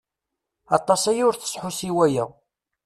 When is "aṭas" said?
0.77-1.03